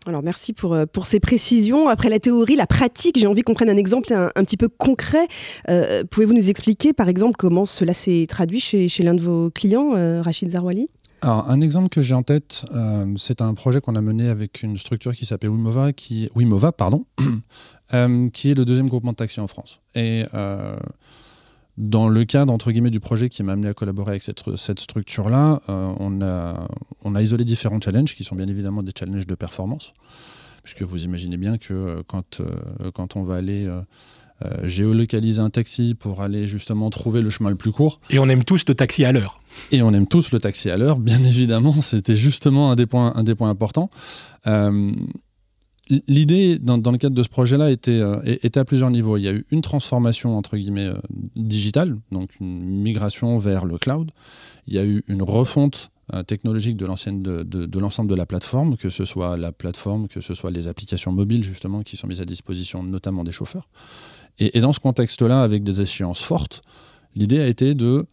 Alors 0.06 0.22
merci 0.22 0.52
pour, 0.52 0.74
euh, 0.74 0.86
pour 0.86 1.06
ces 1.06 1.20
précisions. 1.20 1.88
Après 1.88 2.08
la 2.08 2.18
théorie, 2.18 2.56
la 2.56 2.66
pratique, 2.66 3.18
j'ai 3.18 3.26
envie 3.26 3.42
qu'on 3.42 3.54
prenne 3.54 3.68
un 3.68 3.76
exemple 3.76 4.12
un, 4.12 4.44
petit 4.44 4.56
peu 4.56 4.68
concret. 4.68 5.28
Euh, 5.68 6.04
pouvez-vous 6.10 6.32
nous 6.32 6.48
expliquer 6.48 6.92
par 6.92 7.08
exemple 7.08 7.34
comment 7.36 7.64
cela 7.64 7.94
s'est 7.94 8.26
traduit 8.28 8.60
chez, 8.60 8.88
chez 8.88 9.02
l'un 9.02 9.14
de 9.14 9.20
vos 9.20 9.50
clients, 9.50 9.94
euh, 9.96 10.22
Rachid 10.22 10.50
Zarwali 10.50 10.88
alors, 11.20 11.50
un 11.50 11.60
exemple 11.60 11.88
que 11.88 12.00
j'ai 12.00 12.14
en 12.14 12.22
tête, 12.22 12.62
c'est 13.16 13.40
un 13.40 13.52
projet 13.54 13.80
qu'on 13.80 13.96
a 13.96 14.00
mené 14.00 14.28
avec 14.28 14.62
une 14.62 14.76
structure 14.76 15.16
qui 15.16 15.26
s'appelle 15.26 15.50
Wimova, 15.50 15.92
qui, 15.92 16.30
Wimova 16.36 16.70
pardon, 16.70 17.06
qui 18.32 18.50
est 18.50 18.54
le 18.54 18.64
deuxième 18.64 18.86
groupement 18.86 19.10
de 19.10 19.16
taxi 19.16 19.40
en 19.40 19.48
France. 19.48 19.80
Dans 21.78 22.08
le 22.08 22.24
cadre, 22.24 22.52
entre 22.52 22.70
guillemets, 22.70 22.90
du 22.90 23.00
projet 23.00 23.28
qui 23.28 23.42
m'a 23.42 23.52
amené 23.52 23.68
à 23.68 23.74
collaborer 23.74 24.10
avec 24.10 24.22
cette, 24.22 24.42
cette 24.56 24.80
structure-là, 24.80 25.62
on, 25.68 26.20
a, 26.20 26.68
on 27.04 27.14
a 27.14 27.22
isolé 27.22 27.44
différents 27.44 27.80
challenges, 27.80 28.14
qui 28.14 28.24
sont 28.24 28.34
bien 28.36 28.48
évidemment 28.48 28.82
des 28.82 28.92
challenges 28.98 29.26
de 29.26 29.34
performance, 29.34 29.94
puisque 30.64 30.82
vous 30.82 31.04
imaginez 31.04 31.36
bien 31.36 31.56
que 31.56 32.02
quand, 32.08 32.42
quand 32.94 33.16
on 33.16 33.22
va 33.22 33.36
aller 33.36 33.70
euh, 34.44 34.68
géolocaliser 34.68 35.40
un 35.40 35.50
taxi 35.50 35.96
pour 35.98 36.22
aller 36.22 36.46
justement 36.46 36.90
trouver 36.90 37.22
le 37.22 37.28
chemin 37.28 37.50
le 37.50 37.56
plus 37.56 37.72
court. 37.72 38.00
Et 38.08 38.20
on 38.20 38.28
aime 38.28 38.44
tous 38.44 38.62
le 38.68 38.74
taxi 38.76 39.04
à 39.04 39.10
l'heure. 39.10 39.40
Et 39.72 39.82
on 39.82 39.92
aime 39.92 40.06
tous 40.06 40.30
le 40.30 40.38
taxi 40.38 40.70
à 40.70 40.76
l'heure, 40.76 41.00
bien 41.00 41.18
évidemment, 41.24 41.80
c'était 41.80 42.14
justement 42.14 42.70
un 42.70 42.76
des 42.76 42.86
points, 42.86 43.12
un 43.16 43.24
des 43.24 43.34
points 43.34 43.50
importants. 43.50 43.90
Euh, 44.46 44.92
l'idée, 46.06 46.58
dans, 46.58 46.76
le 46.76 46.98
cadre 46.98 47.14
de 47.14 47.22
ce 47.22 47.28
projet-là, 47.28 47.70
était, 47.70 48.00
euh, 48.00 48.20
était 48.24 48.60
à 48.60 48.64
plusieurs 48.64 48.90
niveaux. 48.90 49.16
Il 49.16 49.22
y 49.22 49.28
a 49.28 49.32
eu 49.32 49.44
une 49.50 49.60
transformation, 49.60 50.36
entre 50.36 50.56
guillemets, 50.56 50.90
digitale, 51.36 51.96
donc 52.12 52.30
une 52.40 52.64
migration 52.64 53.38
vers 53.38 53.64
le 53.64 53.78
cloud. 53.78 54.10
Il 54.66 54.74
y 54.74 54.78
a 54.78 54.84
eu 54.84 55.02
une 55.08 55.22
refonte 55.22 55.90
technologique 56.26 56.78
de 56.78 56.86
l'ensemble 56.86 57.22
de, 57.22 57.42
de, 57.42 58.14
la 58.14 58.24
plateforme, 58.24 58.78
que 58.78 58.88
ce 58.88 59.04
soit 59.04 59.36
la 59.36 59.52
plateforme, 59.52 60.08
que 60.08 60.22
ce 60.22 60.32
soit 60.32 60.50
les 60.50 60.66
applications 60.66 61.12
mobiles 61.12 61.44
justement 61.44 61.82
qui 61.82 61.98
sont 61.98 62.06
mises 62.06 62.22
à 62.22 62.24
disposition, 62.24 62.82
notamment 62.82 63.24
des 63.24 63.32
chauffeurs. 63.32 63.68
Et, 64.38 64.60
dans 64.60 64.72
ce 64.72 64.80
contexte-là, 64.80 65.42
avec 65.42 65.62
des 65.64 65.80
échéances 65.80 66.20
fortes, 66.20 66.62
l'idée 67.16 67.40
a 67.40 67.46
été 67.46 67.74
de 67.74 68.06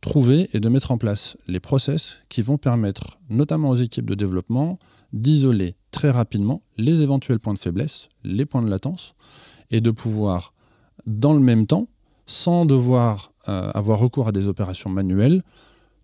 trouver 0.00 0.48
et 0.52 0.60
de 0.60 0.68
mettre 0.68 0.90
en 0.90 0.98
place 0.98 1.36
les 1.46 1.60
process 1.60 2.20
qui 2.28 2.42
vont 2.42 2.58
permettre, 2.58 3.18
notamment 3.30 3.70
aux 3.70 3.76
équipes 3.76 4.08
de 4.08 4.14
développement, 4.14 4.78
d'isoler 5.12 5.74
très 5.90 6.10
rapidement 6.10 6.62
les 6.76 7.02
éventuels 7.02 7.40
points 7.40 7.54
de 7.54 7.58
faiblesse, 7.58 8.08
les 8.24 8.46
points 8.46 8.62
de 8.62 8.70
latence, 8.70 9.14
et 9.70 9.80
de 9.80 9.90
pouvoir, 9.90 10.54
dans 11.06 11.34
le 11.34 11.40
même 11.40 11.66
temps, 11.66 11.88
sans 12.26 12.64
devoir 12.64 13.32
euh, 13.48 13.70
avoir 13.74 13.98
recours 13.98 14.28
à 14.28 14.32
des 14.32 14.46
opérations 14.46 14.90
manuelles, 14.90 15.42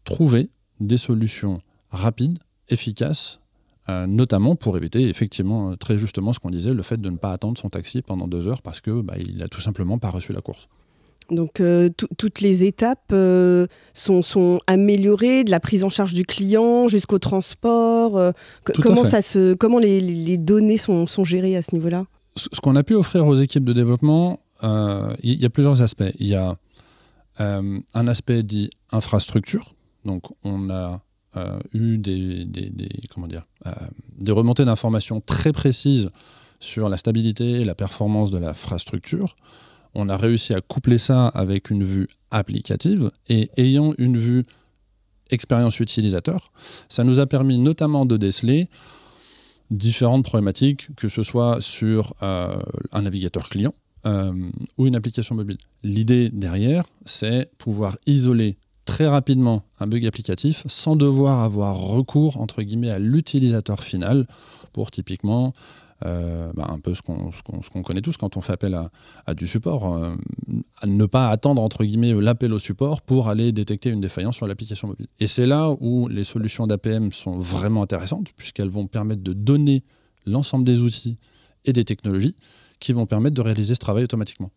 trouver 0.05 0.51
des 0.81 0.99
solutions 0.99 1.61
rapides, 1.91 2.39
efficaces, 2.69 3.41
euh, 3.91 4.07
notamment 4.07 4.57
pour 4.57 4.77
éviter 4.77 5.09
effectivement 5.09 5.77
très 5.77 5.99
justement 5.99 6.33
ce 6.33 6.41
qu'on 6.41 6.51
disait, 6.51 6.73
le 6.73 6.83
fait 6.83 7.01
de 7.01 7.11
ne 7.11 7.17
pas 7.17 7.33
attendre 7.33 7.59
son 7.59 7.69
taxi 7.69 8.01
pendant 8.03 8.27
deux 8.27 8.49
heures 8.49 8.63
parce 8.63 8.81
que 8.81 9.03
bah, 9.03 9.15
il 9.19 9.47
tout 9.51 9.61
simplement 9.61 9.99
pas 9.99 10.11
reçu 10.11 10.33
la 10.33 10.41
course. 10.41 10.69
Donc 11.31 11.61
euh, 11.61 11.89
toutes 12.19 12.41
les 12.41 12.65
étapes 12.65 13.15
sont, 13.95 14.23
sont, 14.23 14.61
améliorées, 14.67 15.45
de 15.45 15.51
la 15.51 15.61
prise 15.61 15.85
en 15.85 15.89
charge 15.89 16.15
du 16.15 16.25
client 16.25 16.89
jusqu'au 16.89 17.19
transport. 17.19 18.33
comment, 18.65 19.05
ça 19.05 19.23
se, 19.23 19.55
comment 19.55 19.79
les, 19.79 20.01
les 20.01 20.37
données 20.37 20.79
sont, 20.79 21.07
sont, 21.07 21.25
gérées 21.25 21.57
à 21.57 21.63
ce 21.63 21.75
niveau-là? 21.75 22.05
Ce, 22.37 22.49
qu'on 22.61 22.77
a 22.77 22.83
pu 22.83 22.95
offrir 22.95 23.27
aux 23.27 23.37
équipes 23.37 23.65
de 23.65 23.73
développement, 23.73 24.39
il 24.63 25.41
y, 25.41 25.45
a 25.45 25.51
plusieurs 25.51 25.83
aspects. 25.83 26.13
Il 26.19 26.27
y 26.27 26.35
a 26.35 26.57
un 27.39 28.09
aspect 28.09 28.43
dit 28.43 28.71
infrastructure. 28.93 29.73
Donc 30.05 30.25
on 30.45 30.71
a 30.71 31.01
euh, 31.37 31.59
eu 31.73 31.99
des, 31.99 32.47
comment 33.13 33.27
dire, 33.27 33.43
euh, 33.67 33.73
des 34.19 34.31
remontées 34.31 34.65
d'informations 34.65 35.21
très 35.21 35.53
précises 35.53 36.11
sur 36.61 36.89
la 36.89 36.97
stabilité 36.97 37.61
et 37.61 37.65
la 37.65 37.75
performance 37.75 38.31
de 38.31 38.39
l'infrastructure. 38.39 39.35
On 39.95 40.09
a 40.09 40.17
réussi 40.17 40.55
à 40.55 40.61
coupler 40.61 40.99
ça 40.99 41.29
avec 41.29 41.71
une 41.71 41.85
vue 41.85 42.09
applicative 42.31 43.11
et 43.29 43.51
ayant 43.57 43.95
une 43.99 44.17
vue 44.17 44.45
expérience 45.31 45.81
utilisateur, 45.81 46.53
ça 46.89 47.05
nous 47.05 47.19
a 47.19 47.27
permis 47.27 47.59
notamment 47.59 48.07
de 48.07 48.17
déceler 48.17 48.69
différentes 49.71 50.25
problématiques, 50.25 50.95
que 50.97 51.09
ce 51.09 51.23
soit 51.23 51.61
sur 51.61 52.15
euh, 52.23 52.57
un 52.93 53.03
navigateur 53.03 53.49
client 53.49 53.73
ou 54.77 54.87
une 54.87 54.97
application 54.97 55.35
mobile. 55.35 55.57
L'idée 55.83 56.29
derrière, 56.29 56.85
c'est 57.07 57.51
pouvoir 57.57 57.97
isoler 58.07 58.59
très 58.85 59.07
rapidement 59.07 59.65
un 59.81 59.87
bug 59.87 60.07
applicatif 60.07 60.63
sans 60.67 60.95
devoir 60.97 61.43
avoir 61.43 61.79
recours 61.79 62.41
entre 62.41 62.63
guillemets 62.63 62.91
à 62.91 62.99
l'utilisateur 62.99 63.83
final 63.83 64.27
pour 64.73 64.91
typiquement 64.91 65.55
euh, 66.07 66.53
bah, 66.55 66.67
un 66.69 66.79
peu 66.79 66.95
ce 66.95 67.03
qu'on 67.03 67.83
connaît 67.83 68.03
tous 68.03 68.17
quand 68.17 68.37
on 68.37 68.41
fait 68.41 68.53
appel 68.53 68.79
à, 69.27 69.35
du 69.35 69.47
support, 69.47 69.95
euh, 69.95 70.15
ne 70.85 71.07
pas 71.07 71.31
attendre 71.31 71.63
entre 71.63 71.85
guillemets 71.85 72.13
l'appel 72.13 72.53
au 72.53 72.59
support 72.59 73.03
pour 73.03 73.29
aller 73.29 73.53
détecter 73.53 73.91
une 73.91 74.01
défaillance 74.01 74.37
sur 74.37 74.47
l'application 74.47 74.89
mobile. 74.89 75.07
Et 75.21 75.27
c'est 75.27 75.47
là 75.47 75.75
où 75.81 76.09
les 76.09 76.25
solutions 76.25 76.67
d'APM 76.67 77.13
sont 77.13 77.39
vraiment 77.39 77.83
intéressantes 77.83 78.33
puisqu'elles 78.37 78.69
vont 78.69 78.87
permettre 78.87 79.23
de 79.23 79.33
donner 79.33 79.83
l'ensemble 80.27 80.65
des 80.65 80.81
outils 80.81 81.19
et 81.65 81.73
des 81.73 81.85
technologies 81.85 82.37
qui 82.81 82.93
vont 82.93 83.07
permettre 83.07 83.35
de 83.35 83.41
réaliser 83.41 83.75
ce 83.75 83.81
travail 83.81 84.05
automatiquement. 84.05 84.51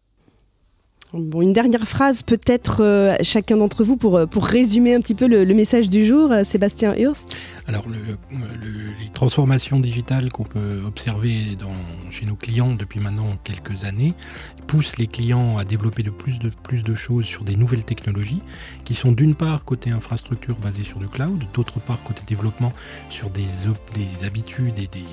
Bon, 1.13 1.41
une 1.41 1.53
dernière 1.53 1.87
phrase 1.87 2.21
peut-être 2.21 2.83
euh, 2.83 3.15
chacun 3.21 3.55
d'entre 3.55 3.85
vous 3.85 3.95
pour, 3.95 4.17
euh, 4.17 4.25
pour 4.25 4.45
résumer 4.45 4.93
un 4.93 4.99
petit 4.99 5.15
peu 5.15 5.25
le, 5.25 5.45
message 5.53 5.87
du 5.87 6.05
jour, 6.05 6.33
euh, 6.33 6.43
Sébastien 6.43 6.93
Hurst. 6.97 7.37
Alors 7.65 7.85
les 7.89 9.09
transformations 9.13 9.79
digitales 9.79 10.31
qu'on 10.31 10.43
peut 10.43 10.81
observer 10.85 11.57
chez 12.11 12.25
nos 12.25 12.35
clients 12.35 12.73
depuis 12.73 13.01
maintenant 13.01 13.37
quelques 13.43 13.83
années 13.83 14.13
poussent 14.67 14.97
les 14.97 15.07
clients 15.07 15.57
à 15.57 15.65
développer 15.65 16.01
de 16.01 16.09
plus 16.09 16.39
de 16.39 16.49
plus 16.49 16.83
de 16.83 16.93
choses 16.93 17.25
sur 17.25 17.43
des 17.43 17.57
nouvelles 17.57 17.83
technologies 17.83 18.41
qui 18.85 18.93
sont 18.93 19.11
d'une 19.11 19.35
part 19.35 19.65
côté 19.65 19.89
infrastructure 19.89 20.55
basée 20.55 20.83
sur 20.83 20.99
le 20.99 21.07
cloud, 21.07 21.43
d'autre 21.53 21.81
part 21.81 22.01
côté 22.03 22.21
développement 22.25 22.71
sur 23.09 23.29
des, 23.29 23.45
des 23.93 24.25
habitudes 24.25 24.79
et 24.79 24.87
des, 24.87 25.05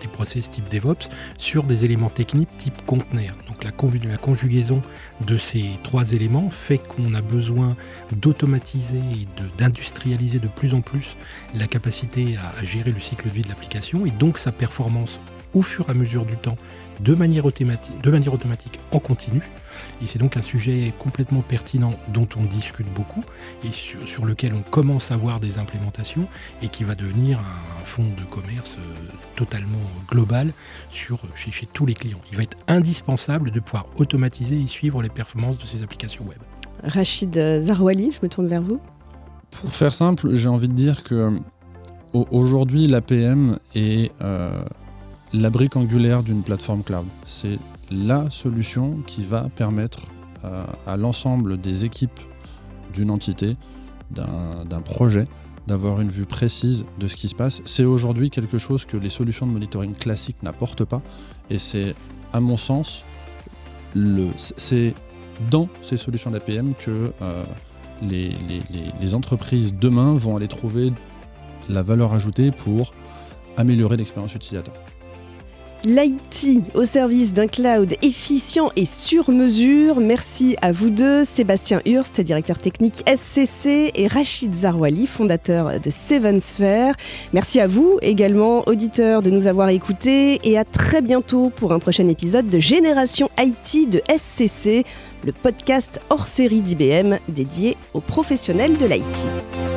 des 0.00 0.08
process 0.12 0.50
type 0.50 0.68
DevOps, 0.68 1.08
sur 1.38 1.62
des 1.62 1.84
éléments 1.84 2.10
techniques 2.10 2.48
type 2.58 2.84
conteneur. 2.86 3.36
Donc 3.46 3.62
la, 3.62 3.70
la 4.10 4.16
conjugaison 4.16 4.82
de 5.26 5.36
ces 5.40 5.64
trois 5.82 6.12
éléments 6.12 6.50
fait 6.50 6.78
qu'on 6.78 7.14
a 7.14 7.20
besoin 7.20 7.76
d'automatiser 8.12 8.98
et 8.98 9.26
d'industrialiser 9.58 10.38
de, 10.38 10.48
plus 10.48 10.74
en 10.74 10.80
plus 10.80 11.16
la 11.54 11.66
capacité 11.66 12.36
à, 12.36 12.64
gérer 12.64 12.92
le 12.92 13.00
cycle 13.00 13.28
de 13.28 13.34
vie 13.34 13.42
de 13.42 13.48
l'application. 13.48 14.06
Et 14.06 14.10
donc 14.10 14.38
sa 14.38 14.52
performance 14.52 15.20
au 15.54 15.62
fur 15.62 15.88
et 15.88 15.90
à 15.90 15.94
mesure 15.94 16.24
du 16.24 16.36
temps 16.36 16.56
de 17.00 17.14
manière 17.14 17.46
automatique, 17.46 17.98
de 18.02 18.10
manière 18.10 18.34
automatique 18.34 18.78
en 18.92 18.98
continu. 18.98 19.42
Et 20.02 20.06
c'est 20.06 20.18
donc 20.18 20.36
un 20.36 20.42
sujet 20.42 20.92
complètement 20.98 21.40
pertinent 21.40 21.92
dont 22.08 22.28
on 22.36 22.42
discute 22.42 22.86
beaucoup 22.94 23.24
et 23.64 23.70
sur, 23.70 24.24
lequel 24.24 24.52
on 24.54 24.60
commence 24.60 25.10
à 25.10 25.16
voir 25.16 25.40
des 25.40 25.58
implémentations 25.58 26.26
et 26.62 26.68
qui 26.68 26.84
va 26.84 26.94
devenir 26.94 27.38
un, 27.38 27.84
fonds 27.84 28.04
de 28.04 28.24
commerce 28.30 28.76
euh, 28.78 29.12
totalement 29.34 29.78
global 30.08 30.52
sur, 30.90 31.22
chez, 31.34 31.50
chez 31.50 31.66
tous 31.66 31.86
les 31.86 31.94
clients. 31.94 32.20
Il 32.30 32.36
va 32.36 32.42
être 32.42 32.56
indispensable 32.68 33.50
de 33.50 33.60
pouvoir 33.60 33.86
automatiser 33.96 34.60
et 34.60 34.66
suivre 34.66 35.02
les 35.02 35.08
performances 35.08 35.58
de 35.58 35.66
ces 35.66 35.82
applications 35.82 36.24
web. 36.24 36.38
Rachid 36.84 37.34
Zarouali, 37.60 38.12
je 38.12 38.18
me 38.22 38.28
tourne 38.28 38.48
vers 38.48 38.62
vous. 38.62 38.80
Pour 39.50 39.72
faire 39.72 39.94
simple, 39.94 40.34
j'ai 40.34 40.48
envie 40.48 40.68
de 40.68 40.74
dire 40.74 41.02
que 41.02 41.32
aujourd'hui 42.12 42.86
l'APM 42.86 43.58
est 43.74 44.12
euh, 44.22 44.62
la 45.32 45.50
brique 45.50 45.76
angulaire 45.76 46.22
d'une 46.22 46.42
plateforme 46.42 46.82
cloud. 46.82 47.06
C'est 47.24 47.58
la 47.90 48.30
solution 48.30 48.98
qui 49.06 49.24
va 49.24 49.48
permettre 49.54 50.00
euh, 50.44 50.64
à 50.86 50.96
l'ensemble 50.96 51.58
des 51.58 51.84
équipes 51.84 52.20
d'une 52.92 53.10
entité, 53.10 53.56
d'un 54.10 54.80
projet, 54.84 55.28
d'avoir 55.68 56.00
une 56.00 56.08
vue 56.08 56.24
précise 56.24 56.84
de 56.98 57.06
ce 57.06 57.14
qui 57.14 57.28
se 57.28 57.34
passe. 57.36 57.62
C'est 57.64 57.84
aujourd'hui 57.84 58.30
quelque 58.30 58.58
chose 58.58 58.84
que 58.84 58.96
les 58.96 59.08
solutions 59.08 59.46
de 59.46 59.52
monitoring 59.52 59.94
classiques 59.94 60.42
n'apportent 60.42 60.84
pas. 60.84 61.00
Et 61.48 61.58
c'est, 61.58 61.94
à 62.32 62.40
mon 62.40 62.56
sens, 62.56 63.04
c'est 64.56 64.94
dans 65.50 65.68
ces 65.82 65.96
solutions 65.96 66.32
d'APM 66.32 66.74
que 66.74 67.12
euh, 67.22 67.44
les, 68.02 68.34
les, 69.00 69.14
entreprises 69.14 69.72
demain 69.72 70.14
vont 70.14 70.36
aller 70.36 70.48
trouver 70.48 70.92
la 71.68 71.82
valeur 71.82 72.12
ajoutée 72.12 72.50
pour 72.50 72.92
améliorer 73.56 73.96
l'expérience 73.96 74.34
utilisateur 74.34 74.74
l'IT 75.84 76.62
au 76.74 76.84
service 76.84 77.32
d'un 77.32 77.46
cloud 77.46 77.94
efficient 78.02 78.70
et 78.76 78.86
sur 78.86 79.30
mesure. 79.30 80.00
Merci 80.00 80.56
à 80.62 80.72
vous 80.72 80.90
deux, 80.90 81.24
Sébastien 81.24 81.80
Hurst, 81.86 82.20
directeur 82.20 82.58
technique 82.58 83.02
SCC, 83.08 83.92
et 83.94 84.06
Rachid 84.06 84.54
Zarwali, 84.54 85.06
fondateur 85.06 85.80
de 85.80 85.90
Seven 85.90 86.40
Sphere. 86.40 86.94
Merci 87.32 87.60
à 87.60 87.66
vous 87.66 87.98
également, 88.02 88.62
auditeurs, 88.68 89.22
de 89.22 89.30
nous 89.30 89.46
avoir 89.46 89.68
écoutés 89.68 90.40
et 90.44 90.58
à 90.58 90.64
très 90.64 91.00
bientôt 91.02 91.50
pour 91.54 91.72
un 91.72 91.78
prochain 91.78 92.08
épisode 92.08 92.48
de 92.48 92.58
Génération 92.58 93.30
IT 93.38 93.88
de 93.88 94.02
SCC, 94.16 94.84
le 95.24 95.32
podcast 95.32 96.00
hors 96.10 96.26
série 96.26 96.60
d'IBM 96.60 97.16
dédié 97.28 97.76
aux 97.94 98.00
professionnels 98.00 98.76
de 98.76 98.86
l'IT. 98.86 99.69